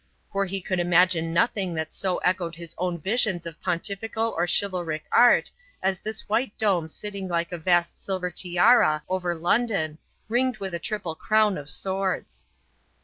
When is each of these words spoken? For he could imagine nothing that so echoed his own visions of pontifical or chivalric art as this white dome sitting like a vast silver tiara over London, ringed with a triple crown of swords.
For 0.31 0.45
he 0.47 0.61
could 0.63 0.79
imagine 0.79 1.31
nothing 1.31 1.75
that 1.75 1.93
so 1.93 2.17
echoed 2.25 2.55
his 2.55 2.73
own 2.79 2.97
visions 2.99 3.45
of 3.45 3.61
pontifical 3.61 4.33
or 4.35 4.47
chivalric 4.47 5.05
art 5.11 5.51
as 5.83 6.01
this 6.01 6.27
white 6.27 6.57
dome 6.57 6.89
sitting 6.89 7.27
like 7.27 7.51
a 7.51 7.57
vast 7.59 8.03
silver 8.03 8.31
tiara 8.31 9.03
over 9.07 9.35
London, 9.35 9.99
ringed 10.27 10.57
with 10.57 10.73
a 10.73 10.79
triple 10.79 11.13
crown 11.13 11.55
of 11.55 11.69
swords. 11.69 12.47